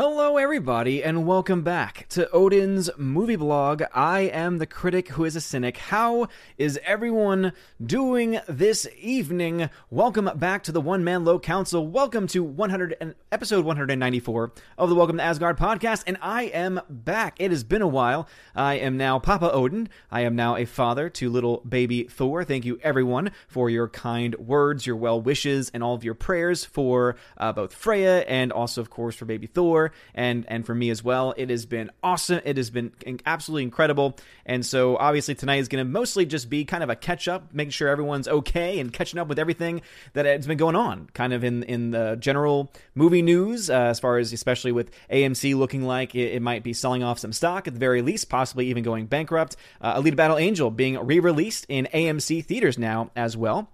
[0.00, 3.82] Hello, everybody, and welcome back to Odin's movie blog.
[3.92, 5.76] I am the critic who is a cynic.
[5.76, 7.52] How is everyone
[7.84, 9.68] doing this evening?
[9.90, 11.84] Welcome back to the One Man Low Council.
[11.84, 16.80] Welcome to 100 and, episode 194 of the Welcome to Asgard podcast, and I am
[16.88, 17.34] back.
[17.40, 18.28] It has been a while.
[18.54, 19.88] I am now Papa Odin.
[20.12, 22.44] I am now a father to little baby Thor.
[22.44, 26.64] Thank you, everyone, for your kind words, your well wishes, and all of your prayers
[26.64, 30.90] for uh, both Freya and also, of course, for baby Thor and and for me
[30.90, 31.34] as well.
[31.36, 32.40] It has been awesome.
[32.44, 32.92] It has been
[33.26, 34.16] absolutely incredible.
[34.46, 37.52] And so obviously tonight is going to mostly just be kind of a catch up,
[37.52, 39.82] making sure everyone's okay and catching up with everything
[40.14, 44.00] that has been going on, kind of in in the general movie news, uh, as
[44.00, 47.66] far as especially with AMC looking like it, it, might be selling off some stock
[47.66, 49.56] at the very least, possibly even going bankrupt.
[49.80, 53.68] Uh, Alita Battle Angel being re released in AMC theaters now as well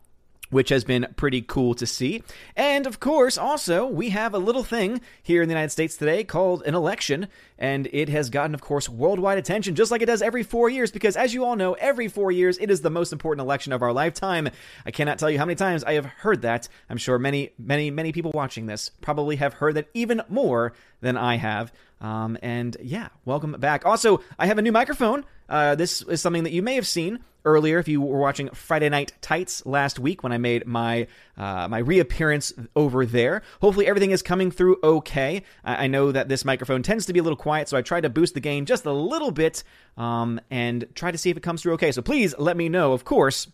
[0.55, 2.23] which has been pretty cool to see.
[2.55, 6.23] And of course, also, we have a little thing here in the United States today
[6.23, 7.27] called an election,
[7.59, 10.93] and it has gotten, of course, worldwide attention, just like it does every four years,
[10.93, 13.83] because as you all know, every four years, it is the most important election of
[13.83, 14.49] our lifetime.
[14.87, 16.69] I cannot tell you how many times I have heard that.
[16.89, 21.17] I'm sure many, many, many people watching this probably have heard that even more than
[21.17, 21.73] I have.
[22.01, 23.85] Um, and yeah, welcome back.
[23.85, 25.25] Also, I have a new microphone.
[25.49, 28.89] Uh, this is something that you may have seen earlier if you were watching Friday
[28.89, 31.07] Night Tights last week when I made my
[31.37, 33.43] uh, my reappearance over there.
[33.61, 35.43] Hopefully everything is coming through okay.
[35.65, 38.03] I, I, know that this microphone tends to be a little quiet, so I tried
[38.03, 39.65] to boost the gain just a little bit
[39.97, 41.93] um, and try to see if it comes through okay.
[41.93, 43.49] So please let me know, of course.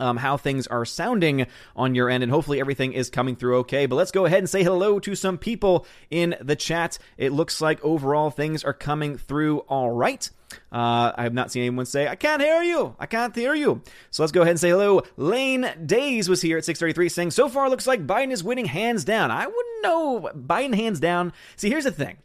[0.00, 3.86] Um, how things are sounding on your end, and hopefully everything is coming through okay.
[3.86, 6.98] But let's go ahead and say hello to some people in the chat.
[7.18, 10.28] It looks like overall things are coming through all right.
[10.72, 12.94] Uh, I have not seen anyone say, I can't hear you.
[12.98, 13.82] I can't hear you.
[14.10, 15.02] So let's go ahead and say hello.
[15.16, 19.04] Lane Days was here at 633 saying, So far looks like Biden is winning hands
[19.04, 19.30] down.
[19.30, 20.30] I wouldn't know.
[20.36, 21.32] Biden hands down.
[21.56, 22.18] See, here's the thing.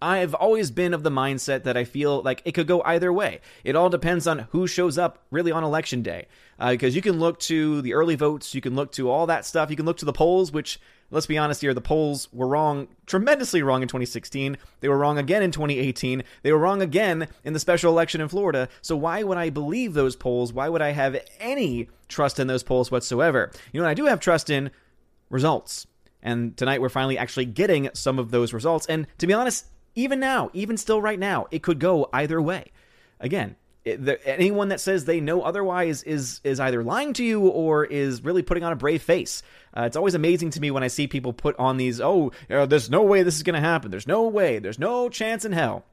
[0.00, 3.40] I've always been of the mindset that I feel like it could go either way.
[3.64, 6.26] It all depends on who shows up really on election day.
[6.58, 9.44] Because uh, you can look to the early votes, you can look to all that
[9.44, 10.80] stuff, you can look to the polls, which
[11.10, 14.56] let's be honest here, the polls were wrong, tremendously wrong in 2016.
[14.80, 16.22] They were wrong again in 2018.
[16.42, 18.68] They were wrong again in the special election in Florida.
[18.82, 20.52] So why would I believe those polls?
[20.52, 23.50] Why would I have any trust in those polls whatsoever?
[23.72, 24.70] You know, I do have trust in
[25.30, 25.86] results.
[26.22, 28.86] And tonight we're finally actually getting some of those results.
[28.86, 32.70] And to be honest, even now, even still right now, it could go either way.
[33.18, 37.84] Again, the, anyone that says they know otherwise is is either lying to you or
[37.84, 39.42] is really putting on a brave face.
[39.76, 42.56] Uh, it's always amazing to me when I see people put on these, oh, you
[42.56, 43.90] know, there's no way this is going to happen.
[43.90, 44.58] There's no way.
[44.58, 45.84] There's no chance in hell.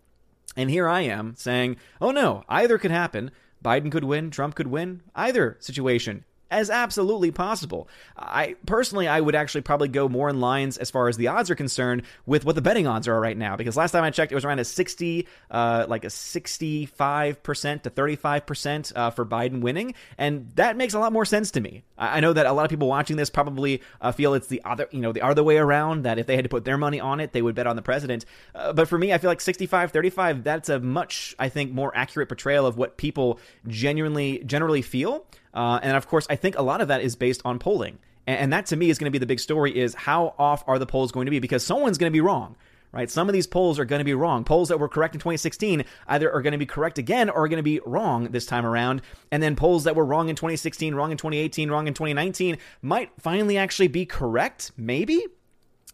[0.56, 3.32] And here I am saying, oh no, either could happen.
[3.64, 5.02] Biden could win, Trump could win.
[5.16, 7.88] Either situation as absolutely possible.
[8.18, 11.50] I personally, I would actually probably go more in lines as far as the odds
[11.50, 13.56] are concerned with what the betting odds are right now.
[13.56, 17.84] Because last time I checked, it was around a sixty, uh, like a sixty-five percent
[17.84, 21.62] to thirty-five percent uh, for Biden winning, and that makes a lot more sense to
[21.62, 21.84] me.
[21.98, 24.88] I know that a lot of people watching this probably uh, feel it's the other,
[24.92, 26.04] you know, the other way around.
[26.04, 27.82] That if they had to put their money on it, they would bet on the
[27.82, 28.26] president.
[28.54, 32.30] Uh, but for me, I feel like 65-35, That's a much, I think, more accurate
[32.30, 35.26] portrayal of what people genuinely generally feel.
[35.54, 38.00] Uh, and of course, I think a lot of that is based on polling.
[38.28, 40.64] And, and that to me is going to be the big story is how off
[40.68, 41.40] are the polls going to be?
[41.40, 42.56] Because someone's going to be wrong
[42.94, 43.10] right?
[43.10, 44.46] Some of these polls are going to be wrong.
[44.46, 47.48] Polls that were correct in 2016 either are going to be correct again or are
[47.50, 49.02] going to be wrong this time around.
[49.32, 53.10] And then polls that were wrong in 2016, wrong in 2018, wrong in 2019 might
[53.20, 55.26] finally actually be correct, maybe.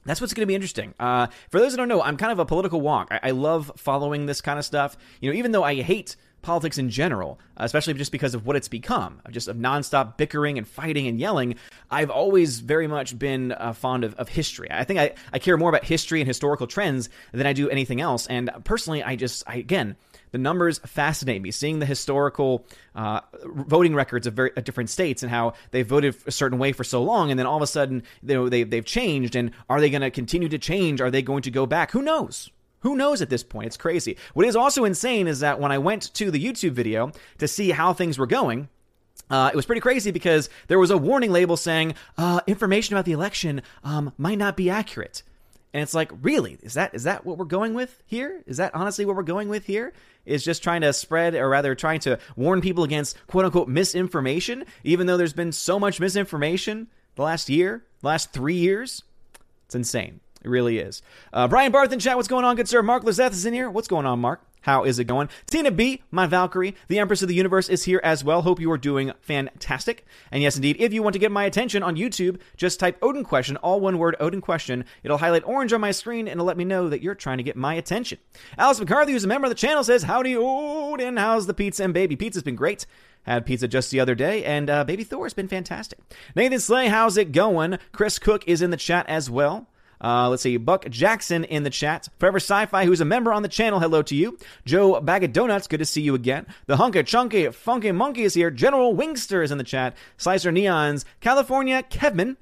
[0.05, 0.93] That's what's going to be interesting.
[0.99, 3.07] Uh, for those that don't know, I'm kind of a political wonk.
[3.11, 4.97] I-, I love following this kind of stuff.
[5.21, 8.67] You know, even though I hate politics in general, especially just because of what it's
[8.67, 11.55] become, just of nonstop bickering and fighting and yelling.
[11.91, 14.69] I've always very much been uh, fond of, of history.
[14.71, 18.01] I think I, I care more about history and historical trends than I do anything
[18.01, 18.27] else.
[18.27, 19.95] And personally, I just, I, again,
[20.31, 21.51] the numbers fascinate me.
[21.51, 26.15] Seeing the historical uh, voting records of, very, of different states and how they voted
[26.25, 28.63] a certain way for so long, and then all of a sudden, you know, they
[28.63, 29.35] they've changed.
[29.35, 31.01] And are they going to continue to change?
[31.01, 31.91] Are they going to go back?
[31.91, 32.51] Who knows?
[32.81, 33.67] Who knows at this point?
[33.67, 34.17] It's crazy.
[34.33, 37.71] What is also insane is that when I went to the YouTube video to see
[37.71, 38.69] how things were going,
[39.29, 43.05] uh, it was pretty crazy because there was a warning label saying uh, information about
[43.05, 45.23] the election um, might not be accurate.
[45.73, 46.57] And it's like, really?
[46.63, 48.41] Is that is that what we're going with here?
[48.47, 49.93] Is that honestly what we're going with here?
[50.25, 54.65] Is just trying to spread, or rather, trying to warn people against quote unquote misinformation,
[54.83, 59.03] even though there's been so much misinformation the last year, the last three years?
[59.65, 60.21] It's insane.
[60.43, 61.01] It really is.
[61.33, 62.81] Uh, Brian Barth in chat, what's going on, good sir?
[62.81, 63.69] Mark Lizeth is in here.
[63.69, 64.41] What's going on, Mark?
[64.61, 65.29] How is it going?
[65.47, 68.41] Tina B, my Valkyrie, the Empress of the Universe, is here as well.
[68.41, 70.05] Hope you are doing fantastic.
[70.31, 73.23] And yes, indeed, if you want to get my attention on YouTube, just type Odin
[73.23, 74.83] question, all one word Odin question.
[75.01, 77.43] It'll highlight orange on my screen and it'll let me know that you're trying to
[77.43, 78.19] get my attention.
[78.57, 81.15] Alice McCarthy, who's a member of the channel, says, Howdy, Odin.
[81.15, 82.17] How's the pizza and baby?
[82.17, 82.85] Pizza's been great.
[83.23, 85.99] Had pizza just the other day, and uh, Baby Thor's been fantastic.
[86.35, 87.77] Nathan Slay, how's it going?
[87.91, 89.67] Chris Cook is in the chat as well.
[90.01, 92.07] Uh, let's see, Buck Jackson in the chat.
[92.19, 94.37] Forever Sci-Fi, who's a member on the channel, hello to you.
[94.65, 96.45] Joe Bag of Donuts, good to see you again.
[96.67, 98.51] The Hunka Chunky Funky Monkey is here.
[98.51, 99.95] General Wingster is in the chat.
[100.17, 102.37] Slicer Neons, California, Kevin,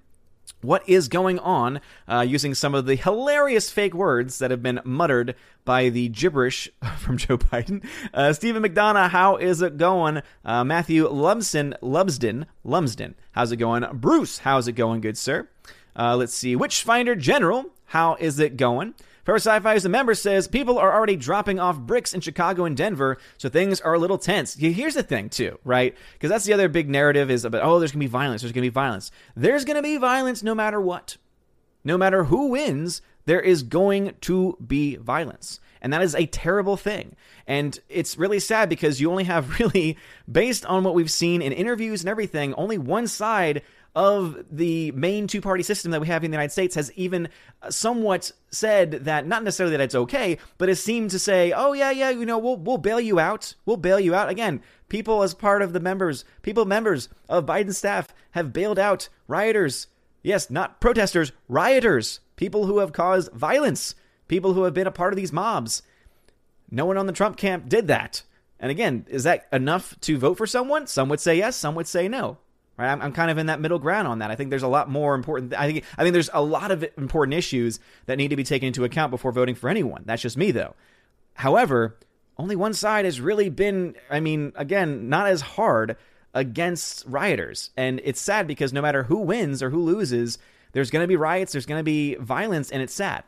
[0.61, 4.81] what is going on uh, using some of the hilarious fake words that have been
[4.83, 7.85] muttered by the gibberish from Joe Biden.
[8.13, 10.21] Uh, Stephen McDonough, how is it going?
[10.43, 13.85] Uh, Matthew Lumsden, Lumsden, Lumsden, how's it going?
[13.93, 15.47] Bruce, how's it going, good sir?
[15.97, 16.55] Uh, let's see.
[16.55, 18.93] Witchfinder General, how is it going?
[19.25, 22.77] Forever Sci-Fi as a member says people are already dropping off bricks in Chicago and
[22.77, 24.53] Denver, so things are a little tense.
[24.53, 25.97] Here's the thing too, right?
[26.13, 28.41] Because that's the other big narrative is about oh, there's gonna be violence.
[28.41, 29.11] There's gonna be violence.
[29.35, 31.17] There's gonna be violence no matter what.
[31.83, 35.59] No matter who wins, there is going to be violence.
[35.81, 37.15] And that is a terrible thing.
[37.45, 39.97] And it's really sad because you only have really,
[40.31, 43.61] based on what we've seen in interviews and everything, only one side
[43.97, 47.27] of the main two party system that we have in the United States has even
[47.63, 51.73] uh, somewhat said that not necessarily that it's okay, but has seemed to say, "Oh
[51.73, 53.55] yeah, yeah, you know, we'll we'll bail you out.
[53.65, 57.79] We'll bail you out." Again, people as part of the members, people members of Biden's
[57.79, 59.87] staff have bailed out rioters.
[60.21, 63.95] Yes, not protesters, rioters, people who have caused violence,
[64.27, 65.81] people who have been a part of these mobs.
[66.69, 68.21] No one on the Trump camp did that.
[68.59, 70.85] And again, is that enough to vote for someone?
[70.85, 72.37] Some would say yes, some would say no.
[72.77, 72.91] Right?
[72.91, 74.29] I'm, I'm kind of in that middle ground on that.
[74.29, 75.53] I think there's a lot more important.
[75.53, 78.67] I think I think there's a lot of important issues that need to be taken
[78.67, 80.03] into account before voting for anyone.
[80.05, 80.75] That's just me, though.
[81.33, 81.97] However,
[82.37, 83.95] only one side has really been.
[84.09, 85.97] I mean, again, not as hard
[86.33, 90.37] against rioters, and it's sad because no matter who wins or who loses,
[90.73, 93.23] there's going to be riots, there's going to be violence, and it's sad.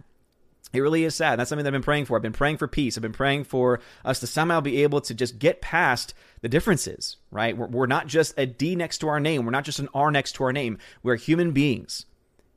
[0.71, 1.39] It really is sad.
[1.39, 2.15] That's something that I've been praying for.
[2.15, 2.97] I've been praying for peace.
[2.97, 7.17] I've been praying for us to somehow be able to just get past the differences,
[7.31, 7.57] right?
[7.57, 9.45] We're, we're not just a D next to our name.
[9.45, 10.77] We're not just an R next to our name.
[11.01, 12.05] We're human beings.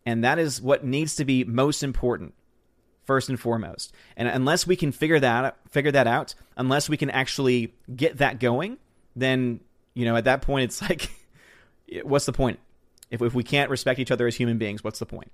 [0.05, 2.35] And that is what needs to be most important
[3.05, 3.93] first and foremost.
[4.17, 8.41] And unless we can figure that figure that out, unless we can actually get that
[8.41, 8.79] going,
[9.17, 9.61] then
[9.95, 11.11] you know at that point it's like,
[12.03, 12.59] what's the point?
[13.11, 15.31] If if we can't respect each other as human beings, what's the point?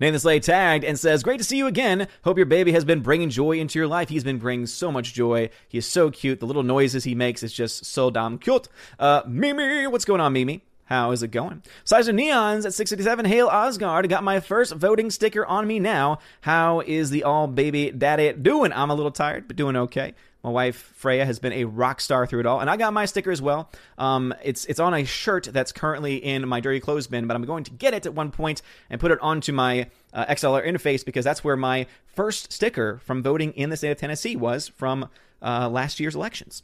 [0.00, 2.08] Nathan Slay tagged and says, Great to see you again.
[2.24, 4.08] Hope your baby has been bringing joy into your life.
[4.08, 5.50] He's been bringing so much joy.
[5.68, 6.40] He is so cute.
[6.40, 8.68] The little noises he makes is just so damn cute.
[8.98, 10.62] Uh, Mimi, what's going on, Mimi?
[10.86, 11.62] How is it going?
[11.84, 13.24] Size of Neons at 667.
[13.24, 14.08] Hail Asgard.
[14.08, 16.18] Got my first voting sticker on me now.
[16.42, 18.72] How is the all baby daddy doing?
[18.72, 20.14] I'm a little tired, but doing okay.
[20.44, 23.06] My wife Freya has been a rock star through it all, and I got my
[23.06, 23.70] sticker as well.
[23.96, 27.44] Um, it's it's on a shirt that's currently in my dirty clothes bin, but I'm
[27.44, 28.60] going to get it at one point
[28.90, 33.22] and put it onto my uh, XLR interface because that's where my first sticker from
[33.22, 35.08] voting in the state of Tennessee was from
[35.40, 36.62] uh, last year's elections.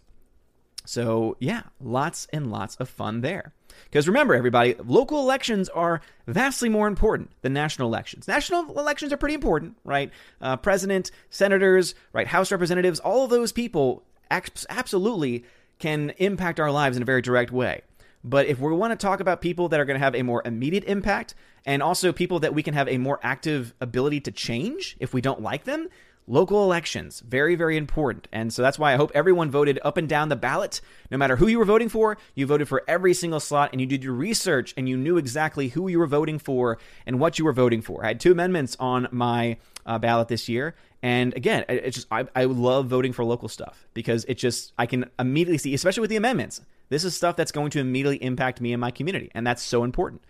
[0.91, 3.53] So yeah, lots and lots of fun there.
[3.85, 8.27] Because remember, everybody, local elections are vastly more important than national elections.
[8.27, 10.11] National elections are pretty important, right?
[10.41, 14.03] Uh, president, senators, right, House representatives, all of those people
[14.33, 15.45] absolutely
[15.79, 17.83] can impact our lives in a very direct way.
[18.25, 20.43] But if we want to talk about people that are going to have a more
[20.45, 24.97] immediate impact and also people that we can have a more active ability to change
[24.99, 25.89] if we don't like them,
[26.31, 28.29] local elections very very important.
[28.33, 30.81] And so that's why i hope everyone voted up and down the ballot.
[31.11, 33.87] No matter who you were voting for you voted for every single slot and you
[33.87, 37.45] did your research and you knew exactly who you were voting for and what you
[37.45, 38.05] were voting for.
[38.05, 40.75] I had two amendments on my uh, ballot this year.
[41.03, 44.87] And again it's just I, I love voting for local stuff because it just i
[44.87, 48.61] can immediately see especially with the amendments this is stuff that's going to immediately impact
[48.61, 49.31] me and my community.
[49.33, 50.23] And that's so important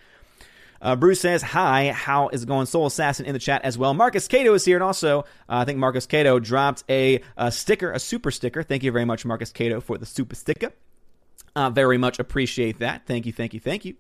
[0.81, 2.67] uh, Bruce says, Hi, how is it going?
[2.67, 3.95] Soul Assassin in the chat as well.
[3.95, 7.93] Marcus Cato is here, and also, uh, I think Marcus Cato dropped a, a, sticker,
[7.93, 8.63] a super sticker.
[8.63, 10.73] Thank you very much, Marcus Cato, for the super sticker.
[11.55, 13.07] Uh, very much appreciate that.
[13.07, 13.95] Thank you, thank you, thank you.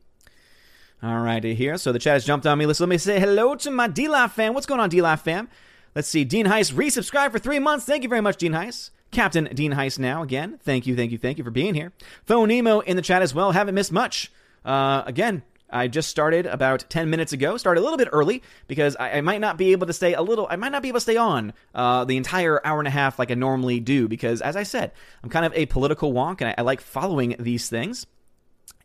[1.02, 1.78] All right, here.
[1.78, 2.66] So the chat has jumped on me.
[2.66, 4.52] Let's let me say hello to my D Live fam.
[4.52, 5.48] What's going on, D Live fam?
[5.94, 6.24] Let's see.
[6.24, 7.84] Dean Heist resubscribed for three months.
[7.84, 8.90] Thank you very much, Dean Heist.
[9.10, 10.58] Captain Dean Heist now again.
[10.62, 11.92] Thank you, thank you, thank you for being here.
[12.24, 13.52] Phone Nemo in the chat as well.
[13.52, 14.30] Haven't missed much.
[14.64, 17.56] Uh, again, I just started about 10 minutes ago.
[17.56, 20.22] Started a little bit early because I, I, might not be able to stay a
[20.22, 22.90] little, I might not be able to stay on uh, the entire hour and a
[22.90, 26.40] half like I normally do because, as I said, I'm kind of a political wonk
[26.40, 28.06] and I, I like following these things.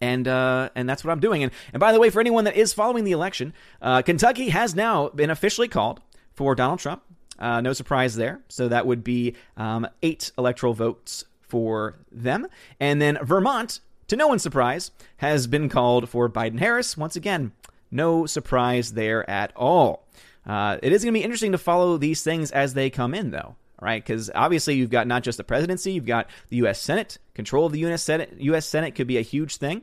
[0.01, 1.44] And uh, and that's what I'm doing.
[1.44, 4.75] And, and by the way, for anyone that is following the election, uh, Kentucky has
[4.75, 6.01] now been officially called
[6.34, 7.01] for Donald Trump
[7.39, 8.42] Uh, no surprise there.
[8.50, 12.48] So that would be um, eight electoral votes for them.
[12.80, 16.98] And then Vermont, to no one's surprise, has been called for Biden Harris.
[16.98, 17.52] Once again,
[17.92, 20.08] no surprise there at all.
[20.46, 23.32] Uh, it is going to be interesting to follow these things as they come in,
[23.32, 24.04] though right?
[24.04, 26.82] Because obviously you've got not just the presidency, you've got the U.S.
[26.82, 27.18] Senate.
[27.34, 28.04] Control of the U.S.
[28.04, 28.66] Senate, U.S.
[28.66, 29.82] Senate could be a huge thing,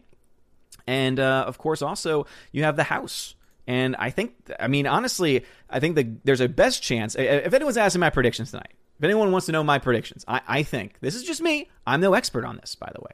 [0.86, 3.34] and uh, of course also you have the House.
[3.66, 7.14] And I think, I mean, honestly, I think the, there's a best chance.
[7.14, 10.62] If anyone's asking my predictions tonight, if anyone wants to know my predictions, I, I
[10.64, 11.70] think this is just me.
[11.86, 13.12] I'm no expert on this, by the way,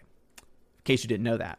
[0.89, 1.59] case you didn't know that.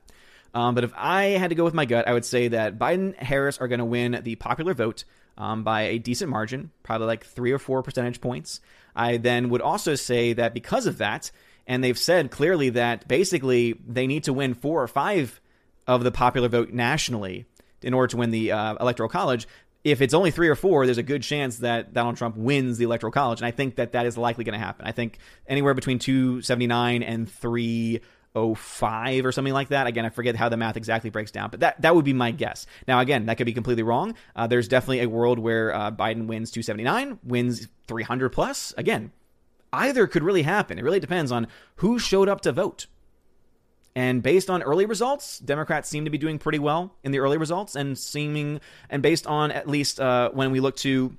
[0.53, 3.15] Um, but if I had to go with my gut, I would say that Biden
[3.15, 5.05] Harris are going to win the popular vote
[5.37, 8.59] um, by a decent margin, probably like three or four percentage points.
[8.95, 11.31] I then would also say that because of that,
[11.67, 15.39] and they've said clearly that basically they need to win four or five
[15.87, 17.45] of the popular vote nationally
[17.81, 19.47] in order to win the uh, electoral college.
[19.83, 22.83] If it's only three or four, there's a good chance that Donald Trump wins the
[22.83, 24.85] electoral college, and I think that that is likely going to happen.
[24.85, 27.31] I think anywhere between 279 and
[28.33, 29.87] 305 or something like that.
[29.87, 32.31] Again, I forget how the math exactly breaks down, but that that would be my
[32.31, 32.65] guess.
[32.87, 34.15] Now, again, that could be completely wrong.
[34.35, 38.73] Uh, there's definitely a world where uh, Biden wins 279, wins 300 plus.
[38.77, 39.11] Again,
[39.73, 40.77] either could really happen.
[40.77, 42.87] It really depends on who showed up to vote.
[43.95, 47.37] And based on early results, Democrats seem to be doing pretty well in the early
[47.37, 51.17] results, and seeming and based on at least uh, when we look to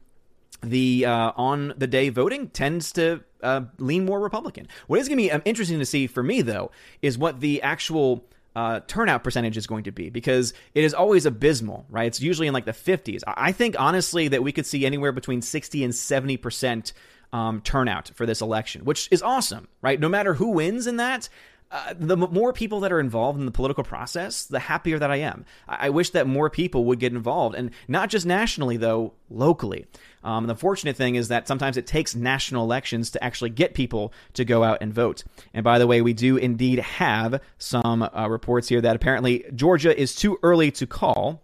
[0.62, 4.68] the uh, on the day voting tends to uh, lean more Republican.
[4.86, 6.70] What is going to be um, interesting to see for me though
[7.02, 8.24] is what the actual
[8.56, 12.06] uh, turnout percentage is going to be because it is always abysmal, right?
[12.06, 13.22] It's usually in like the 50s.
[13.26, 16.92] I think honestly that we could see anywhere between 60 and 70 percent
[17.32, 20.00] um, turnout for this election, which is awesome, right?
[20.00, 21.28] No matter who wins in that,
[21.72, 25.16] uh, the more people that are involved in the political process, the happier that I
[25.16, 25.44] am.
[25.68, 29.86] I, I wish that more people would get involved, and not just nationally, though, locally.
[30.24, 34.12] Um, the fortunate thing is that sometimes it takes national elections to actually get people
[34.34, 35.22] to go out and vote.
[35.54, 39.98] And by the way, we do indeed have some uh, reports here that apparently Georgia
[39.98, 41.40] is too early to call.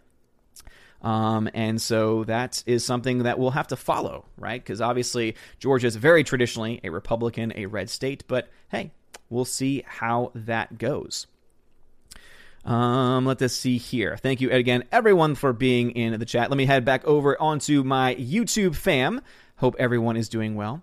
[1.02, 4.60] Um, and so that is something that we'll have to follow, right?
[4.60, 8.24] Because obviously Georgia is very traditionally a Republican, a red state.
[8.26, 8.90] But hey,
[9.30, 11.26] we'll see how that goes.
[12.64, 14.16] Um, let us see here.
[14.16, 16.50] Thank you again, everyone, for being in the chat.
[16.50, 19.20] Let me head back over onto my YouTube fam.
[19.56, 20.82] Hope everyone is doing well.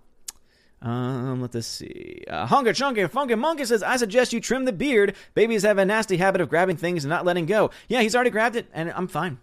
[0.80, 2.24] Um, let us see.
[2.28, 5.14] Uh, Hunka Chunky Funky Monkey says, I suggest you trim the beard.
[5.34, 7.70] Babies have a nasty habit of grabbing things and not letting go.
[7.88, 9.38] Yeah, he's already grabbed it, and I'm fine.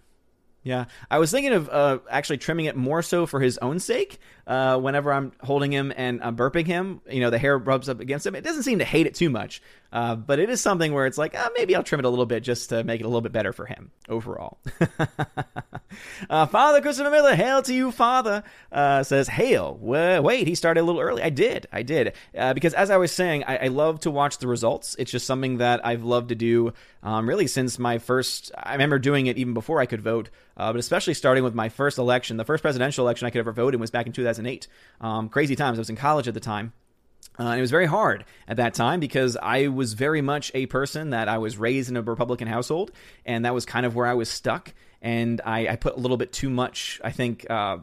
[0.63, 4.19] Yeah, I was thinking of uh, actually trimming it more so for his own sake.
[4.51, 8.01] Uh, whenever I'm holding him and I'm burping him, you know, the hair rubs up
[8.01, 8.35] against him.
[8.35, 9.61] It doesn't seem to hate it too much,
[9.93, 12.25] uh, but it is something where it's like, uh, maybe I'll trim it a little
[12.25, 14.59] bit just to make it a little bit better for him overall.
[16.29, 19.77] Uh, Father Christopher Miller, hail to you, Father, uh, says, hail.
[19.81, 21.21] Wait, he started a little early.
[21.21, 21.67] I did.
[21.71, 22.13] I did.
[22.37, 24.95] Uh, because as I was saying, I-, I, love to watch the results.
[24.99, 28.99] It's just something that I've loved to do um, really since my first, I remember
[28.99, 32.37] doing it even before I could vote, but especially starting with my first election.
[32.37, 34.67] The first presidential election I could ever vote in was back in 2008.
[35.01, 35.77] Um, crazy times.
[35.77, 36.73] I was in college at the time.
[37.39, 40.65] Uh, and it was very hard at that time because I was very much a
[40.65, 42.91] person that I was raised in a Republican household,
[43.25, 44.73] and that was kind of where I was stuck.
[45.01, 47.77] And I, I put a little bit too much, I think, uh,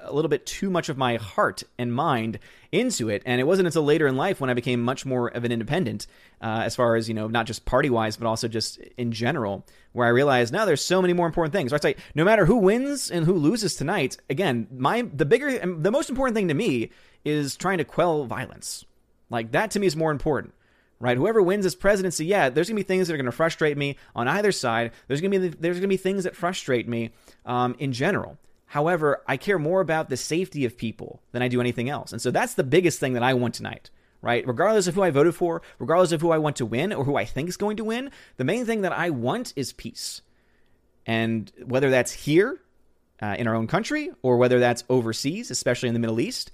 [0.00, 2.38] a little bit too much of my heart and mind
[2.72, 3.22] into it.
[3.26, 6.06] And it wasn't until later in life when I became much more of an independent,
[6.40, 9.64] uh, as far as, you know, not just party wise, but also just in general,
[9.92, 11.72] where I realized now there's so many more important things.
[11.72, 15.90] I'd say no matter who wins and who loses tonight, again, my the bigger, the
[15.90, 16.90] most important thing to me
[17.24, 18.84] is trying to quell violence.
[19.30, 20.52] Like that to me is more important
[20.98, 21.16] right?
[21.16, 24.28] Whoever wins this presidency, yeah, there's gonna be things that are gonna frustrate me on
[24.28, 24.92] either side.
[25.08, 27.10] There's gonna be there's gonna be things that frustrate me
[27.44, 28.38] um, in general.
[28.66, 32.12] However, I care more about the safety of people than I do anything else.
[32.12, 34.46] And so that's the biggest thing that I want tonight, right?
[34.46, 37.16] Regardless of who I voted for, regardless of who I want to win or who
[37.16, 40.20] I think is going to win, the main thing that I want is peace.
[41.06, 42.60] And whether that's here
[43.22, 46.50] uh, in our own country or whether that's overseas, especially in the Middle East,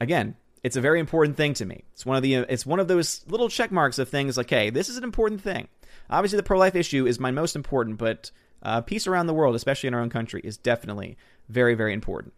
[0.00, 1.84] again, it's a very important thing to me.
[1.92, 4.70] It's one of the it's one of those little check marks of things like, hey,
[4.70, 5.68] this is an important thing.
[6.08, 8.30] Obviously, the pro life issue is my most important, but
[8.66, 11.16] uh, peace around the world, especially in our own country, is definitely
[11.48, 12.34] very, very important.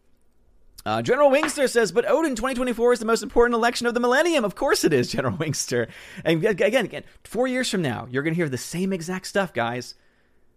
[0.84, 4.44] Uh, General Wingster says, but Odin 2024 is the most important election of the millennium.
[4.44, 5.88] Of course it is, General Wingster.
[6.24, 9.54] And again, again, four years from now, you're going to hear the same exact stuff,
[9.54, 9.94] guys.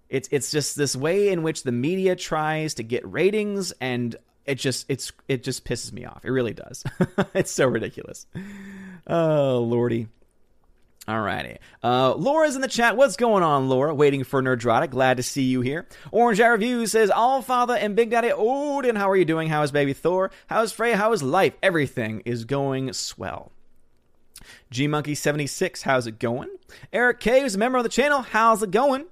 [0.10, 4.14] It's it's just this way in which the media tries to get ratings, and
[4.46, 6.26] it just it's it just pisses me off.
[6.26, 6.84] It really does.
[7.34, 8.28] it's so ridiculous.
[9.08, 10.10] Oh lordy.
[11.08, 11.58] Alrighty.
[11.84, 12.96] Uh, Laura's in the chat.
[12.96, 13.94] What's going on, Laura?
[13.94, 14.92] Waiting for Nerdrotic.
[14.92, 15.88] Glad to see you here.
[16.12, 19.50] Orange Eye Review says, All Father and Big Daddy Odin, how are you doing?
[19.50, 20.30] How is baby Thor?
[20.48, 20.94] How is Frey?
[20.94, 21.54] How is life?
[21.64, 23.52] Everything is going swell.
[24.70, 26.50] G Monkey 76, how's it going?
[26.94, 29.06] Eric K, who's a member of the channel, how's it going?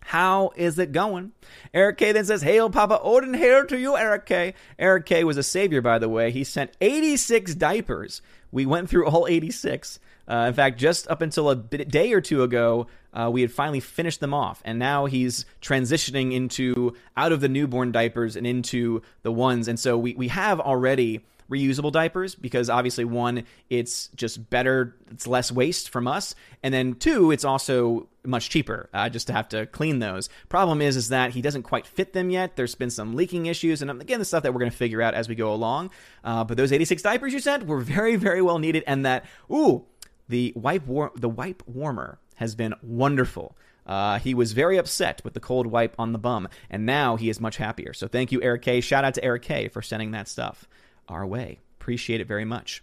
[0.00, 1.32] How is it going?
[1.74, 4.54] Eric K then says, Hail Papa Odin, hail to you, Eric K.
[4.78, 6.30] Eric K was a savior, by the way.
[6.30, 8.22] He sent 86 diapers.
[8.50, 9.98] We went through all 86.
[10.30, 13.80] Uh, in fact, just up until a day or two ago, uh, we had finally
[13.80, 19.02] finished them off, and now he's transitioning into out of the newborn diapers and into
[19.22, 19.66] the ones.
[19.66, 25.26] And so we we have already reusable diapers because obviously one it's just better it's
[25.26, 26.34] less waste from us.
[26.62, 30.28] And then two it's also much cheaper uh, just to have to clean those.
[30.48, 32.54] Problem is is that he doesn't quite fit them yet.
[32.54, 35.02] There's been some leaking issues and um, again the stuff that we're going to figure
[35.02, 35.90] out as we go along.
[36.22, 39.84] Uh, but those 86 diapers you sent were very very well needed and that ooh
[40.30, 43.56] the wipe war- the wipe warmer has been wonderful.
[43.86, 47.28] Uh, he was very upset with the cold wipe on the bum, and now he
[47.28, 47.92] is much happier.
[47.92, 48.80] So thank you, Eric K.
[48.80, 49.68] Shout out to Eric K.
[49.68, 50.68] for sending that stuff
[51.08, 51.58] our way.
[51.80, 52.82] Appreciate it very much.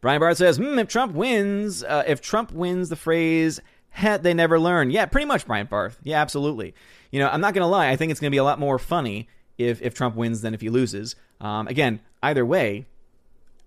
[0.00, 4.34] Brian Barth says, mm, if Trump wins, uh, if Trump wins the phrase, had they
[4.34, 4.90] never learn.
[4.90, 5.98] Yeah, pretty much, Brian Barth.
[6.02, 6.74] Yeah, absolutely.
[7.10, 7.88] You know, I'm not going to lie.
[7.88, 10.54] I think it's going to be a lot more funny if, if Trump wins than
[10.54, 11.14] if he loses.
[11.40, 12.86] Um, again, either way,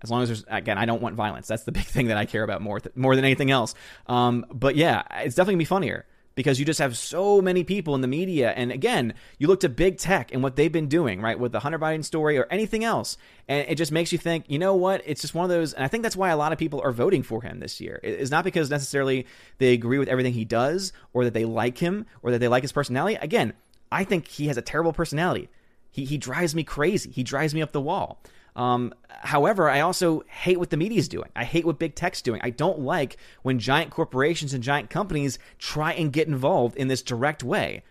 [0.02, 1.46] as long as there's again, I don't want violence.
[1.46, 3.74] That's the big thing that I care about more th- more than anything else.
[4.06, 7.94] Um, but yeah, it's definitely gonna be funnier because you just have so many people
[7.96, 8.50] in the media.
[8.50, 11.60] And again, you look to big tech and what they've been doing, right, with the
[11.60, 13.16] Hunter Biden story or anything else,
[13.48, 15.02] and it just makes you think, you know what?
[15.04, 15.72] It's just one of those.
[15.72, 17.98] And I think that's why a lot of people are voting for him this year.
[18.02, 19.26] It's not because necessarily
[19.58, 22.62] they agree with everything he does or that they like him or that they like
[22.62, 23.16] his personality.
[23.16, 23.54] Again,
[23.90, 25.48] I think he has a terrible personality.
[25.90, 27.10] He, he drives me crazy.
[27.10, 28.22] He drives me up the wall.
[28.56, 31.28] Um, however, I also hate what the media is doing.
[31.36, 32.40] I hate what big tech's doing.
[32.42, 37.02] I don't like when giant corporations and giant companies try and get involved in this
[37.02, 37.82] direct way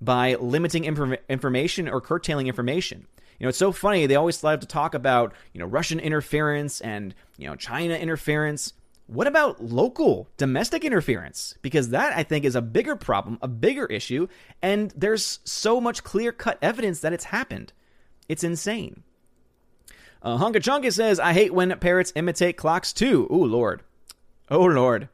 [0.00, 3.06] by limiting inf- information or curtailing information.
[3.38, 4.06] You know, it's so funny.
[4.06, 8.74] They always love to talk about, you know, Russian interference and, you know, China interference.
[9.06, 11.54] What about local domestic interference?
[11.62, 14.28] Because that, I think, is a bigger problem, a bigger issue,
[14.60, 17.72] and there's so much clear cut evidence that it's happened.
[18.28, 19.02] It's insane.
[20.22, 23.26] Uh, Hunka Chunka says, I hate when parrots imitate clocks too.
[23.30, 23.82] Ooh, Lord.
[24.50, 25.08] Oh, Lord.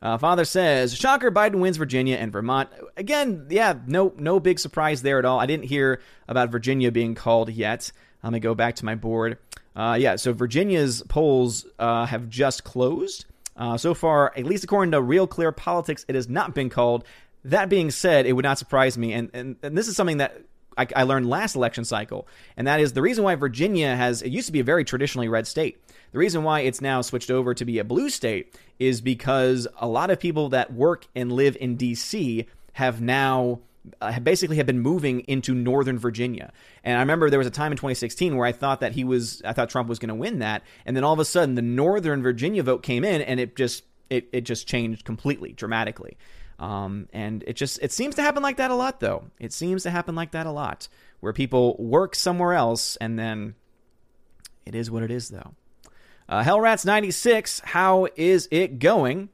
[0.00, 2.68] Uh, Father says, shocker, Biden wins Virginia and Vermont.
[2.96, 5.40] Again, yeah, no no big surprise there at all.
[5.40, 7.90] I didn't hear about Virginia being called yet.
[8.22, 9.38] I'm gonna go back to my board.
[9.74, 13.24] Uh, yeah, so Virginia's polls uh, have just closed.
[13.56, 17.04] Uh, so far, at least according to Real Clear Politics, it has not been called.
[17.44, 20.42] That being said, it would not surprise me, and, and, and this is something that
[20.78, 24.30] I, I learned last election cycle, and that is the reason why Virginia has it
[24.30, 25.82] used to be a very traditionally red state.
[26.12, 29.86] The reason why it's now switched over to be a blue state is because a
[29.86, 32.46] lot of people that work and live in D.C.
[32.74, 33.60] have now
[34.00, 36.52] uh, basically have been moving into Northern Virginia.
[36.84, 39.42] And I remember there was a time in 2016 where I thought that he was,
[39.44, 41.62] I thought Trump was going to win that, and then all of a sudden the
[41.62, 46.16] Northern Virginia vote came in, and it just it it just changed completely, dramatically.
[46.58, 49.24] Um, and it just it seems to happen like that a lot, though.
[49.38, 50.88] It seems to happen like that a lot,
[51.20, 53.54] where people work somewhere else and then
[54.66, 55.54] it is what it is, though.
[56.28, 59.28] Uh, Hellrats ninety six, how is it going?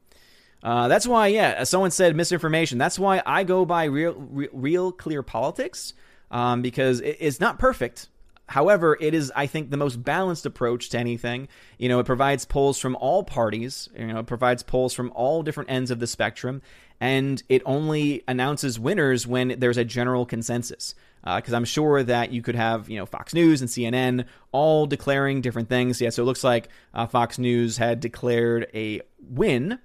[0.63, 2.77] Uh, that's why, yeah, someone said misinformation.
[2.77, 5.93] That's why I go by real, real, real clear politics
[6.31, 8.07] um, because it, it's not perfect.
[8.47, 11.47] However, it is, I think, the most balanced approach to anything.
[11.79, 13.89] You know, it provides polls from all parties.
[13.97, 16.61] You know, it provides polls from all different ends of the spectrum,
[16.99, 20.93] and it only announces winners when there's a general consensus.
[21.23, 24.85] Because uh, I'm sure that you could have, you know, Fox News and CNN all
[24.85, 25.99] declaring different things.
[25.99, 29.79] Yeah, so it looks like uh, Fox News had declared a win.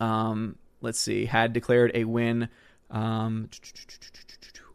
[0.00, 2.48] Um, let's see, had declared a win
[2.90, 3.50] um,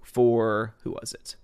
[0.03, 1.35] for who was it?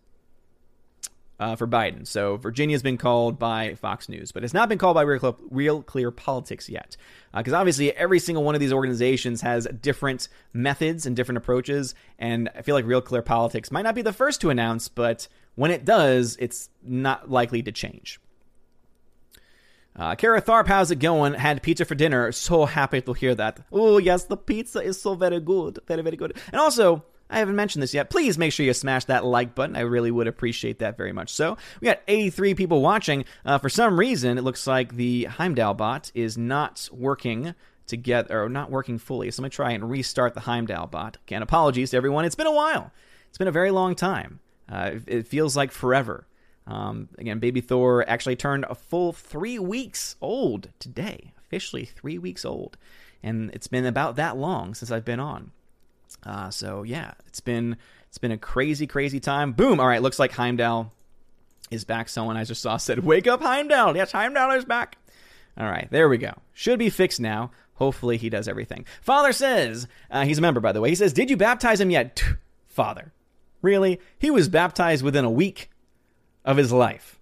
[1.39, 2.05] Uh, for Biden.
[2.07, 5.33] So Virginia's been called by Fox News, but it's not been called by Real Clear,
[5.49, 6.97] Real Clear Politics yet.
[7.35, 11.93] Because uh, obviously, every single one of these organizations has different methods and different approaches.
[12.17, 15.27] And I feel like Real Clear Politics might not be the first to announce, but
[15.55, 18.19] when it does, it's not likely to change.
[19.95, 21.33] Uh, Kara Tharp, how's it going?
[21.33, 22.31] Had pizza for dinner.
[22.31, 23.61] So happy to hear that.
[23.71, 25.79] Oh, yes, the pizza is so very good.
[25.87, 26.37] Very, very good.
[26.51, 28.09] And also, I haven't mentioned this yet.
[28.09, 29.75] Please make sure you smash that like button.
[29.75, 31.33] I really would appreciate that very much.
[31.33, 33.25] So, we got 83 people watching.
[33.45, 37.53] Uh, for some reason, it looks like the Heimdall bot is not working
[37.85, 39.29] together, or not working fully.
[39.31, 41.17] So, let me try and restart the Heimdall bot.
[41.27, 42.25] Again, apologies to everyone.
[42.25, 42.91] It's been a while,
[43.29, 44.39] it's been a very long time.
[44.69, 46.27] Uh, it feels like forever.
[46.65, 51.31] Um, again, Baby Thor actually turned a full three weeks old today.
[51.45, 52.75] officially three weeks old,
[53.23, 55.51] and it's been about that long since I've been on.
[56.23, 59.51] Uh, so yeah, it's been it's been a crazy, crazy time.
[59.53, 59.79] Boom!
[59.79, 60.91] All right, looks like Heimdall
[61.71, 62.09] is back.
[62.09, 64.97] Someone I just saw said, "Wake up, Heimdall!" Yes, Heimdall is back.
[65.57, 66.33] All right, there we go.
[66.53, 67.51] Should be fixed now.
[67.75, 68.85] Hopefully, he does everything.
[69.01, 70.89] Father says uh, he's a member, by the way.
[70.89, 72.23] He says, "Did you baptize him yet?"
[72.67, 73.11] Father,
[73.61, 73.99] really?
[74.19, 75.69] He was baptized within a week
[76.45, 77.19] of his life.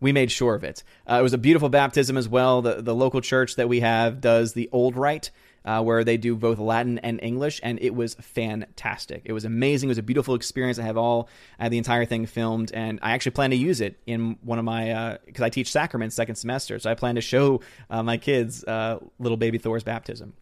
[0.00, 0.82] We made sure of it.
[1.10, 2.60] Uh, it was a beautiful baptism as well.
[2.62, 5.30] The the local church that we have does the old rite,
[5.64, 9.22] uh, where they do both Latin and English, and it was fantastic.
[9.24, 9.88] It was amazing.
[9.88, 10.78] It was a beautiful experience.
[10.78, 13.80] I have all I have the entire thing filmed, and I actually plan to use
[13.80, 17.14] it in one of my because uh, I teach sacraments second semester, so I plan
[17.14, 20.34] to show uh, my kids uh, little baby Thor's baptism.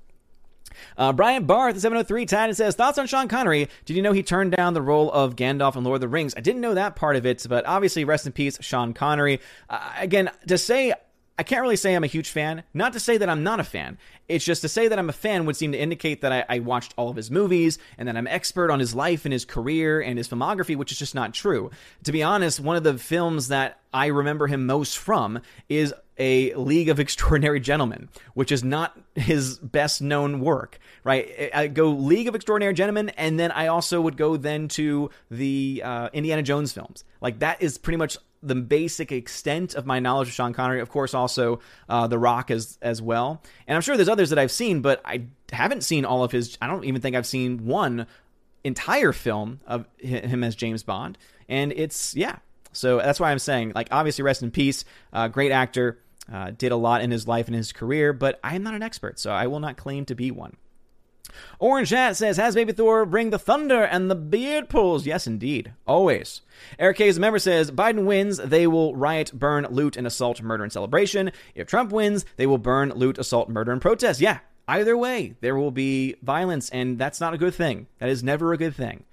[0.97, 3.69] Uh, Brian Barth, 703 Tad, says, Thoughts on Sean Connery?
[3.85, 6.35] Did you know he turned down the role of Gandalf in Lord of the Rings?
[6.37, 9.41] I didn't know that part of it, but obviously, rest in peace, Sean Connery.
[9.69, 10.95] Uh, again, to say
[11.39, 12.63] I can't really say I'm a huge fan.
[12.75, 13.99] Not to say that I'm not a fan.
[14.29, 16.59] It's just to say that I'm a fan would seem to indicate that I, I,
[16.59, 20.01] watched all of his movies and that I'm expert on his life and his career
[20.01, 21.71] and his filmography, which is just not true.
[22.05, 26.55] To be honest, one of the films that I remember him most from is a
[26.55, 31.51] League of Extraordinary Gentlemen, which is not his best known work, right?
[31.55, 35.83] I go League of Extraordinary Gentlemen, and then I also would go then to the
[35.85, 37.05] uh, Indiana Jones films.
[37.21, 40.81] Like that is pretty much the basic extent of my knowledge of Sean Connery.
[40.81, 44.39] Of course, also uh, The Rock as as well, and I'm sure there's others that
[44.39, 46.59] I've seen, but I haven't seen all of his.
[46.61, 48.07] I don't even think I've seen one
[48.65, 52.37] entire film of him as James Bond, and it's yeah.
[52.73, 54.85] So that's why I'm saying, like, obviously, rest in peace.
[55.13, 55.99] Uh, great actor,
[56.33, 58.83] uh, did a lot in his life and his career, but I am not an
[58.83, 60.57] expert, so I will not claim to be one.
[61.59, 65.07] Orange Hat says, Has Baby Thor bring the thunder and the beard pulls?
[65.07, 65.73] Yes, indeed.
[65.87, 66.43] Always.
[66.79, 70.73] Eric K's member says, Biden wins, they will riot, burn, loot, and assault, murder, and
[70.73, 71.33] celebration.
[71.55, 74.21] If Trump wins, they will burn, loot, assault, murder, and protest.
[74.21, 77.87] Yeah, either way, there will be violence, and that's not a good thing.
[77.99, 79.05] That is never a good thing.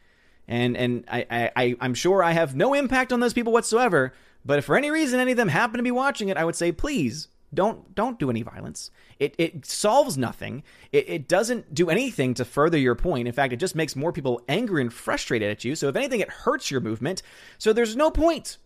[0.47, 4.57] And and I, I, I'm sure I have no impact on those people whatsoever, but
[4.57, 6.71] if for any reason any of them happen to be watching it, I would say,
[6.71, 8.91] please don't don't do any violence.
[9.17, 10.63] It it solves nothing.
[10.91, 13.27] It, it doesn't do anything to further your point.
[13.27, 15.75] In fact, it just makes more people angry and frustrated at you.
[15.75, 17.21] So if anything, it hurts your movement.
[17.57, 18.57] So there's no point.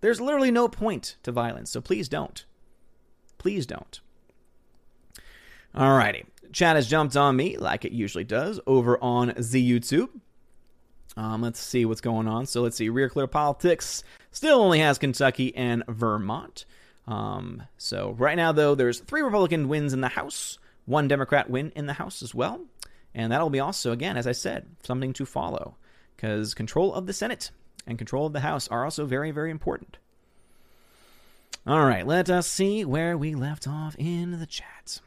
[0.00, 1.70] There's literally no point to violence.
[1.70, 2.44] So please don't.
[3.38, 4.00] Please don't.
[5.74, 6.24] Alrighty.
[6.52, 10.08] Chat has jumped on me like it usually does over on the YouTube.
[11.16, 12.46] Um, let's see what's going on.
[12.46, 12.88] So let's see.
[12.88, 16.64] Real Clear Politics still only has Kentucky and Vermont.
[17.08, 21.72] Um, so right now, though, there's three Republican wins in the House, one Democrat win
[21.74, 22.60] in the House as well,
[23.14, 25.76] and that'll be also, again, as I said, something to follow
[26.14, 27.50] because control of the Senate
[27.86, 29.96] and control of the House are also very, very important.
[31.66, 35.00] All right, let us see where we left off in the chat.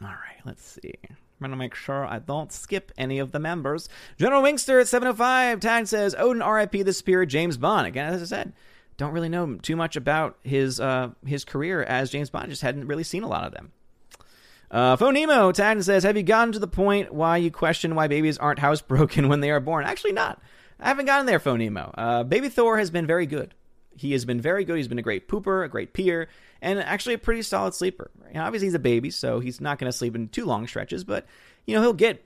[0.00, 0.94] All right, let's see.
[1.42, 3.90] I'm to make sure I don't skip any of the members.
[4.18, 7.86] General Wingster at 705 Tag says Odin RIP the Spirit James Bond.
[7.86, 8.52] Again, as I said,
[9.00, 12.50] don't really know too much about his uh, his career as James Bond.
[12.50, 13.72] Just hadn't really seen a lot of them.
[14.70, 18.36] Uh, Phonemo tagged says, "Have you gotten to the point why you question why babies
[18.36, 20.40] aren't housebroken when they are born?" Actually, not.
[20.78, 21.94] I haven't gotten there, Phonemo.
[21.96, 23.54] Uh, Baby Thor has been very good.
[23.96, 24.76] He has been very good.
[24.76, 26.28] He's been a great pooper, a great peer,
[26.60, 28.10] and actually a pretty solid sleeper.
[28.34, 31.04] Know, obviously, he's a baby, so he's not going to sleep in too long stretches,
[31.04, 31.26] but
[31.66, 32.22] you know he'll get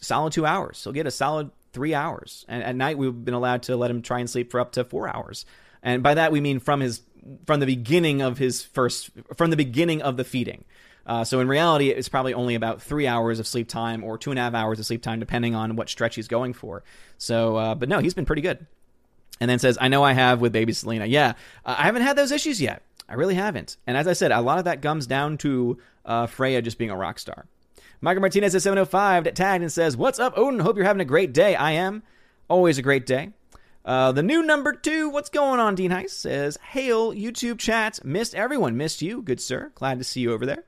[0.00, 0.82] solid two hours.
[0.84, 4.02] He'll get a solid three hours, and at night we've been allowed to let him
[4.02, 5.44] try and sleep for up to four hours
[5.86, 7.00] and by that we mean from his
[7.46, 10.64] from the beginning of his first from the beginning of the feeding.
[11.06, 14.30] Uh, so in reality, it's probably only about three hours of sleep time or two
[14.30, 16.82] and a half hours of sleep time, depending on what stretch he's going for.
[17.16, 18.66] So, uh, but no, he's been pretty good.
[19.40, 21.06] And then says, "I know I have with baby Selena.
[21.06, 22.82] Yeah, uh, I haven't had those issues yet.
[23.08, 23.76] I really haven't.
[23.86, 26.90] And as I said, a lot of that comes down to uh, Freya just being
[26.90, 27.46] a rock star."
[28.00, 30.58] Michael Martinez at 705 tagged and says, "What's up, Odin?
[30.58, 31.54] Hope you're having a great day.
[31.54, 32.02] I am.
[32.48, 33.30] Always a great day."
[33.86, 36.10] Uh, the new number two, what's going on, Dean Heist?
[36.10, 38.02] Says, Hail, YouTube chats.
[38.02, 38.76] Missed everyone.
[38.76, 39.22] Missed you.
[39.22, 39.70] Good, sir.
[39.76, 40.64] Glad to see you over there.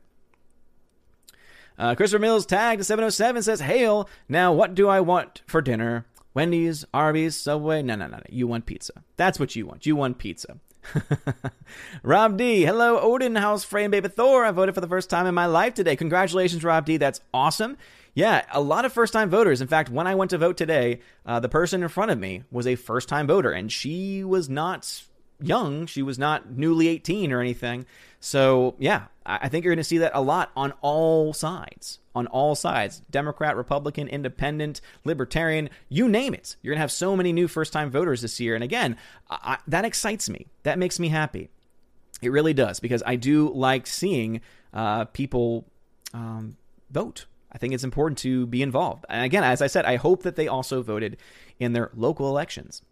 [1.77, 6.07] Uh, Christopher Mills tagged 707 says, Hail, now what do I want for dinner?
[6.33, 7.83] Wendy's, Arby's, Subway?
[7.83, 8.23] No, no, no, no.
[8.29, 8.93] You want pizza.
[9.17, 9.85] That's what you want.
[9.85, 10.59] You want pizza.
[12.03, 14.45] Rob D, hello, Odin House Frame Baby Thor.
[14.45, 15.97] I voted for the first time in my life today.
[15.97, 16.97] Congratulations, Rob D.
[16.97, 17.77] That's awesome.
[18.19, 19.61] Yeah, a lot of first time voters.
[19.61, 22.43] In fact, when I went to vote today, uh, the person in front of me
[22.51, 25.05] was a first time voter, and she was not
[25.41, 25.87] young.
[25.87, 27.87] She was not newly 18 or anything.
[28.19, 32.01] So, yeah, I think you're going to see that a lot on all sides.
[32.13, 36.57] On all sides Democrat, Republican, Independent, Libertarian, you name it.
[36.61, 38.57] You're going to have so many new first time voters this year.
[38.57, 38.97] And again,
[39.31, 40.49] I, that excites me.
[40.65, 41.51] That makes me happy.
[42.21, 44.41] It really does because I do like seeing
[44.75, 45.67] uh, people
[46.13, 46.57] um,
[46.91, 47.27] vote.
[47.51, 49.05] I think it's important to be involved.
[49.09, 51.17] And again, as I said, I hope that they also voted
[51.59, 52.83] in their local elections.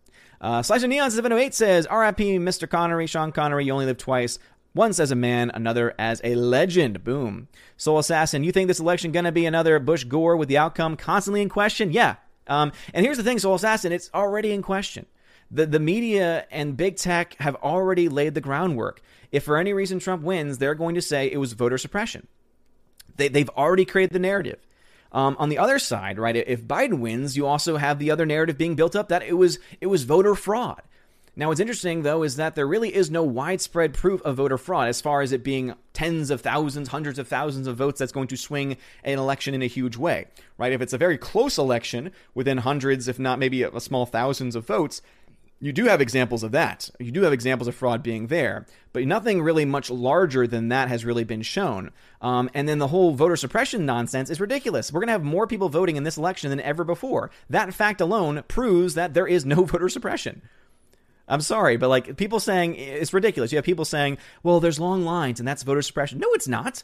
[0.41, 2.69] Uh, Slice of Neon 708 says, RIP Mr.
[2.69, 4.39] Connery, Sean Connery, you only live twice.
[4.75, 7.03] Once as a man, another as a legend.
[7.03, 7.49] Boom.
[7.79, 11.41] Soul Assassin, you think this election gonna be another Bush Gore with the outcome constantly
[11.41, 11.93] in question?
[11.93, 12.17] Yeah.
[12.47, 15.07] Um, and here's the thing, Soul Assassin, it's already in question.
[15.51, 19.01] The, the media and big tech have already laid the groundwork.
[19.33, 22.27] If for any reason Trump wins, they're going to say it was voter suppression.
[23.17, 24.59] They, they've already created the narrative.
[25.13, 28.59] Um, on the other side, right, if Biden wins, you also have the other narrative
[28.59, 30.83] being built up that it was it was voter fraud.
[31.39, 34.89] Now, what's interesting though is that there really is no widespread proof of voter fraud
[34.89, 38.29] as far as it being tens of thousands, hundreds of thousands of votes that's going
[38.29, 40.27] to swing an election in a huge way,
[40.57, 40.73] right?
[40.73, 44.67] If it's a very close election within hundreds, if not maybe a small thousands of
[44.67, 45.03] votes,
[45.59, 46.91] you do have examples of that.
[47.01, 50.89] You do have examples of fraud being there, but nothing really much larger than that
[50.89, 51.93] has really been shown.
[52.21, 54.93] Um, and then the whole voter suppression nonsense is ridiculous.
[54.93, 57.31] We're going to have more people voting in this election than ever before.
[57.49, 60.43] That fact alone proves that there is no voter suppression.
[61.27, 63.51] I'm sorry, but like people saying it's ridiculous.
[63.51, 66.19] You have people saying, well, there's long lines and that's voter suppression.
[66.19, 66.83] No, it's not.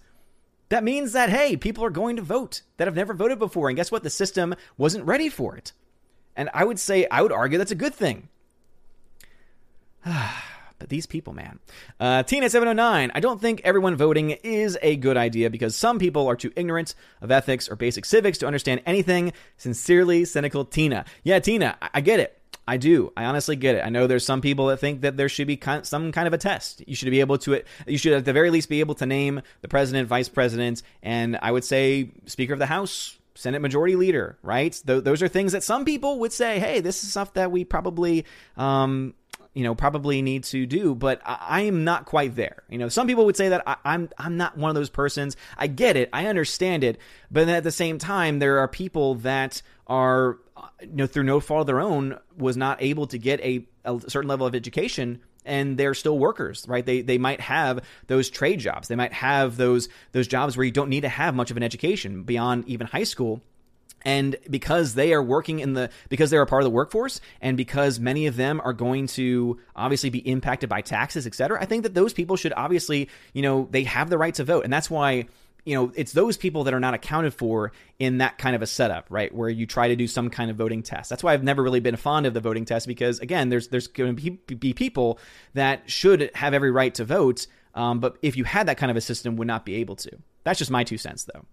[0.70, 3.68] That means that, hey, people are going to vote that have never voted before.
[3.68, 4.02] And guess what?
[4.02, 5.72] The system wasn't ready for it.
[6.35, 8.28] And I would say, I would argue that's a good thing.
[10.79, 11.59] but these people, man.
[12.01, 16.37] Uh, Tina709, I don't think everyone voting is a good idea because some people are
[16.37, 19.33] too ignorant of ethics or basic civics to understand anything.
[19.57, 21.05] Sincerely, cynical Tina.
[21.23, 22.38] Yeah, Tina, I, I get it.
[22.67, 23.12] I do.
[23.17, 23.85] I honestly get it.
[23.85, 26.38] I know there's some people that think that there should be some kind of a
[26.38, 26.83] test.
[26.87, 29.43] You should be able to, you should at the very least be able to name
[29.62, 34.38] the president, vice president, and I would say Speaker of the House, Senate Majority Leader,
[34.43, 34.81] right?
[34.87, 37.65] Th- those are things that some people would say, hey, this is stuff that we
[37.65, 38.25] probably
[38.57, 39.15] um,
[39.55, 42.62] you know probably need to do but I, am not quite there.
[42.69, 45.37] You know some people would say that I, I'm I'm not one of those persons.
[45.57, 46.09] I get it.
[46.12, 46.99] I understand it.
[47.31, 50.38] But at the same time there are people that are
[50.81, 54.01] you know through no fault of their own was not able to get a, a
[54.09, 56.87] certain level of education and they're still workers right?
[56.87, 58.88] They they might have those trade jobs.
[58.88, 61.62] They might have those those jobs where you don't need to have much of an
[61.62, 63.43] education beyond even high school
[64.05, 67.57] and because they are working in the because they're a part of the workforce and
[67.57, 71.65] because many of them are going to obviously be impacted by taxes et cetera i
[71.65, 74.65] think that those people should obviously you know they have the right to vote.
[74.65, 75.27] And that's why
[75.65, 78.67] you know it's those people that are not accounted for in that kind of a
[78.67, 79.35] setup right?
[79.35, 81.11] Where you try to do some kind of voting test.
[81.11, 83.87] That's why i've never really been fond of the voting test because again there's there's
[83.87, 85.19] going to be, be people
[85.55, 88.99] that should have every right to vote um, but if you had that kind of
[88.99, 90.11] a system would not be able to.
[90.45, 91.47] That's just my two cents though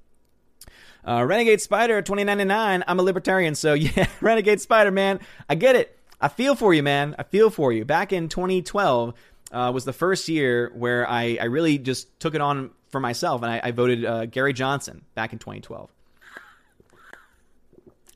[1.07, 2.83] uh, Renegade Spider 2099.
[2.87, 5.19] I'm a libertarian, so yeah, Renegade Spider, man.
[5.49, 5.97] I get it.
[6.21, 7.15] I feel for you, man.
[7.17, 7.85] I feel for you.
[7.85, 9.13] Back in 2012
[9.51, 13.41] uh, was the first year where I, I really just took it on for myself,
[13.41, 15.89] and I, I voted uh, Gary Johnson back in 2012.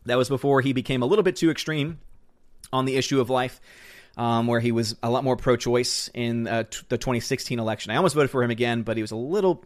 [0.05, 1.99] That was before he became a little bit too extreme
[2.73, 3.61] on the issue of life.
[4.15, 7.91] Um, where he was a lot more pro-choice in uh, t- the 2016 election.
[7.91, 9.65] I almost voted for him again, but he was a little.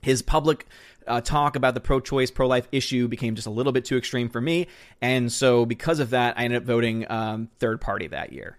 [0.00, 0.64] His public
[1.06, 3.96] uh, talk about the pro choice, pro life issue became just a little bit too
[3.96, 4.66] extreme for me.
[5.00, 8.58] And so, because of that, I ended up voting um, third party that year.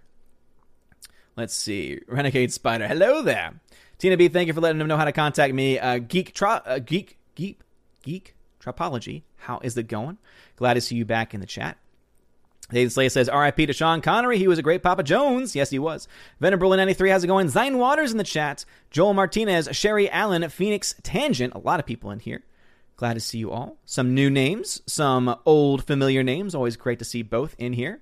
[1.36, 2.00] Let's see.
[2.06, 2.86] Renegade Spider.
[2.86, 3.54] Hello there.
[3.98, 5.78] Tina B, thank you for letting them know how to contact me.
[5.78, 7.60] Uh, geek, tra- uh, geek, geek,
[8.02, 9.22] geek, Tropology.
[9.38, 10.18] How is it going?
[10.56, 11.78] Glad to see you back in the chat.
[12.72, 14.38] David Slay says, RIP to Sean Connery.
[14.38, 15.54] He was a great Papa Jones.
[15.54, 16.08] Yes, he was.
[16.40, 17.48] Venerable 93, how's it going?
[17.48, 18.64] Zine Waters in the chat.
[18.90, 21.54] Joel Martinez, Sherry Allen, Phoenix Tangent.
[21.54, 22.42] A lot of people in here.
[22.96, 23.78] Glad to see you all.
[23.84, 26.54] Some new names, some old familiar names.
[26.54, 28.00] Always great to see both in here.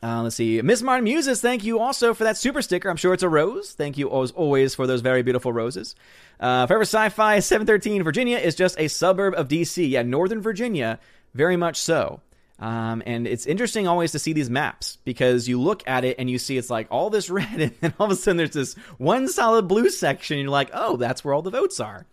[0.00, 0.62] Uh, let's see.
[0.62, 2.88] Miss Martin Muses, thank you also for that super sticker.
[2.88, 3.72] I'm sure it's a rose.
[3.72, 5.96] Thank you as always for those very beautiful roses.
[6.38, 9.90] Uh, Forever Sci Fi 713, Virginia is just a suburb of DC.
[9.90, 11.00] Yeah, Northern Virginia,
[11.34, 12.20] very much so.
[12.58, 16.28] Um, and it's interesting always to see these maps because you look at it and
[16.28, 18.74] you see it's like all this red, and then all of a sudden there's this
[18.98, 20.36] one solid blue section.
[20.38, 22.06] And you're like, oh, that's where all the votes are.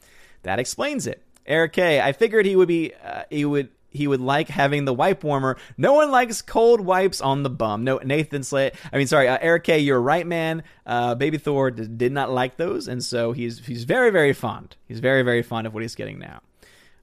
[0.43, 1.23] That explains it.
[1.45, 2.01] Eric K.
[2.01, 5.57] I figured he would be, uh, he would, he would like having the wipe warmer.
[5.77, 7.83] No one likes cold wipes on the bum.
[7.83, 8.73] No, Nathan Slate.
[8.91, 9.79] I mean, sorry, uh, Eric K.
[9.79, 10.63] You're right, man.
[10.85, 14.75] Uh, Baby Thor d- did not like those, and so he's he's very very fond.
[14.87, 16.41] He's very very fond of what he's getting now.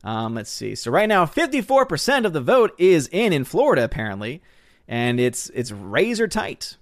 [0.04, 0.74] Um, let's see.
[0.74, 4.42] So right now, 54% of the vote is in in Florida apparently,
[4.88, 6.76] and it's it's razor tight,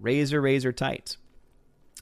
[0.00, 1.16] razor razor tight.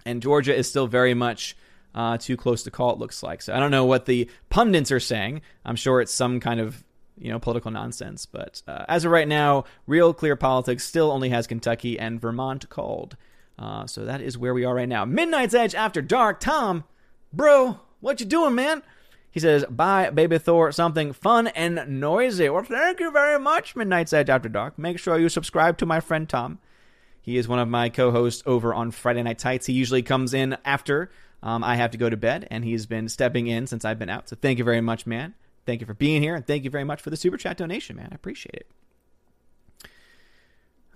[0.05, 1.57] And Georgia is still very much
[1.95, 2.93] uh, too close to call.
[2.93, 3.43] It looks like.
[3.43, 5.43] So I don't know what the pundits are saying.
[5.65, 6.83] I'm sure it's some kind of
[7.19, 8.27] you know political nonsense.
[8.27, 12.69] But uh, as of right now, real clear politics still only has Kentucky and Vermont
[12.69, 13.17] called.
[13.59, 15.05] Uh, so that is where we are right now.
[15.05, 16.41] Midnight's Edge after dark.
[16.41, 16.85] Tom,
[17.33, 18.83] bro, what you doing, man?
[19.33, 20.71] He says, "Bye, baby Thor.
[20.71, 24.79] Something fun and noisy." Well, thank you very much, Midnight's Edge After Dark.
[24.79, 26.59] Make sure you subscribe to my friend Tom.
[27.21, 29.67] He is one of my co-hosts over on Friday Night Tights.
[29.67, 31.11] He usually comes in after
[31.43, 34.11] um, I have to go to bed, and he's been stepping in since I've been
[34.11, 34.29] out.
[34.29, 35.35] So thank you very much, man.
[35.65, 37.97] Thank you for being here, and thank you very much for the super chat donation,
[37.97, 38.09] man.
[38.13, 38.67] I appreciate it.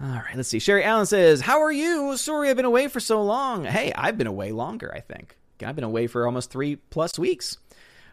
[0.01, 0.59] All right, let's see.
[0.59, 2.17] Sherry Allen says, How are you?
[2.17, 3.65] Sorry I've been away for so long.
[3.65, 5.37] Hey, I've been away longer, I think.
[5.65, 7.57] I've been away for almost three plus weeks.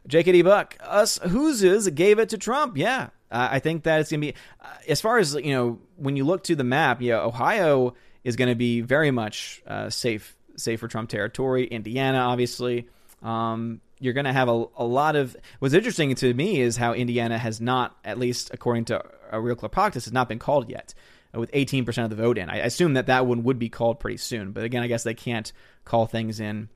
[0.10, 2.78] JKD Buck, us Hoosiers gave it to Trump.
[2.78, 5.80] Yeah, uh, I think that it's going to be, uh, as far as, you know,
[5.96, 9.90] when you look to the map, yeah, Ohio is going to be very much uh,
[9.90, 11.66] safe, safe for Trump territory.
[11.66, 12.88] Indiana, obviously.
[13.22, 15.36] Um, you're going to have a, a lot of.
[15.60, 19.56] What's interesting to me is how Indiana has not, at least according to a Real
[19.56, 20.94] Clear Politics, has not been called yet
[21.34, 22.50] with 18% of the vote in.
[22.50, 24.52] I assume that that one would be called pretty soon.
[24.52, 25.52] But again, I guess they can't
[25.86, 26.70] call things in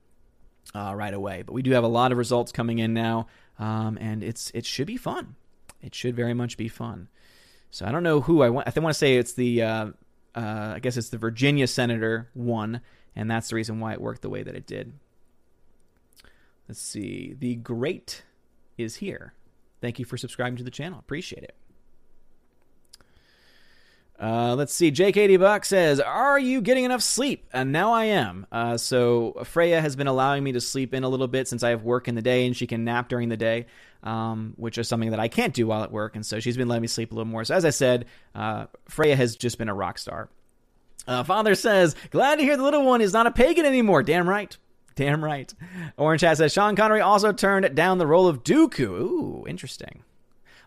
[0.73, 1.43] uh, right away.
[1.43, 3.27] But we do have a lot of results coming in now,
[3.59, 5.35] um, and it's it should be fun.
[5.81, 7.07] It should very much be fun.
[7.69, 8.67] So I don't know who I want.
[8.67, 9.87] I want to say it's the uh,
[10.35, 12.81] uh, I guess it's the Virginia senator one,
[13.15, 14.93] and that's the reason why it worked the way that it did.
[16.67, 17.35] Let's see.
[17.37, 18.23] The great
[18.77, 19.33] is here.
[19.81, 20.99] Thank you for subscribing to the channel.
[20.99, 21.55] Appreciate it.
[24.19, 24.89] Uh, let's see.
[24.89, 27.47] Jake 80 Buck says, Are you getting enough sleep?
[27.53, 28.47] And now I am.
[28.51, 31.69] Uh, so Freya has been allowing me to sleep in a little bit since I
[31.69, 33.67] have work in the day and she can nap during the day,
[34.03, 36.15] um, which is something that I can't do while at work.
[36.15, 37.43] And so she's been letting me sleep a little more.
[37.43, 40.29] So as I said, uh, Freya has just been a rock star.
[41.07, 44.01] Uh, Father says, Glad to hear the little one is not a pagan anymore.
[44.01, 44.57] Damn right.
[44.95, 45.53] Damn right.
[45.95, 48.79] Orange Hat says, Sean Connery also turned down the role of Dooku.
[48.81, 50.03] Ooh, interesting.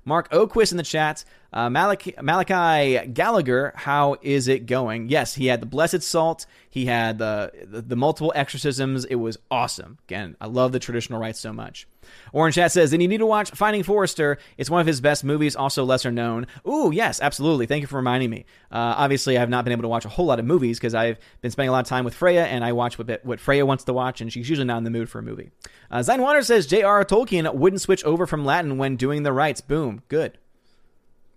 [0.05, 1.25] Mark Oquist in the chat.
[1.53, 5.09] Uh, Malachi, Malachi Gallagher, how is it going?
[5.09, 6.47] Yes, he had the blessed salt.
[6.69, 9.05] He had the, the, the multiple exorcisms.
[9.05, 9.99] It was awesome.
[10.07, 11.89] Again, I love the traditional rites so much.
[12.33, 14.39] Orange Chat says, then you need to watch Finding Forrester.
[14.57, 16.47] It's one of his best movies, also lesser known.
[16.67, 17.67] Ooh, yes, absolutely.
[17.67, 18.47] Thank you for reminding me.
[18.71, 21.19] Uh, obviously, I've not been able to watch a whole lot of movies because I've
[21.41, 23.85] been spending a lot of time with Freya, and I watch what, what Freya wants
[23.85, 25.51] to watch, and she's usually not in the mood for a movie.
[25.91, 27.05] Uh, Zine Water says, J.R.
[27.05, 29.61] Tolkien wouldn't switch over from Latin when doing the rites.
[29.61, 30.03] Boom.
[30.09, 30.39] Good.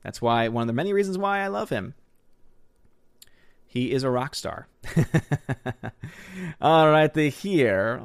[0.03, 1.95] That's why one of the many reasons why I love him.
[3.73, 4.67] He is a rock star.
[6.61, 7.99] All right, the here.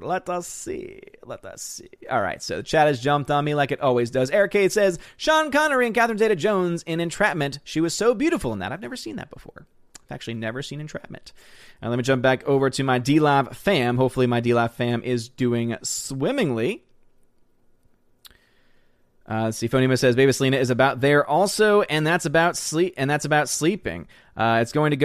[0.00, 1.02] Let us see.
[1.26, 1.90] Let us see.
[2.10, 4.30] All right, so the chat has jumped on me like it always does.
[4.32, 7.58] Arcade says Sean Connery and Catherine Zeta Jones in Entrapment.
[7.64, 8.72] She was so beautiful in that.
[8.72, 9.66] I've never seen that before.
[10.06, 11.34] I've actually never seen Entrapment.
[11.82, 13.98] And let me jump back over to my D Lab fam.
[13.98, 16.85] Hopefully, my D Lab fam is doing swimmingly.
[19.28, 23.24] Uh, Phonema says Baby Selena is about there also, and that's about sleep, and that's
[23.24, 24.06] about sleeping.
[24.36, 25.04] Uh, it's going to go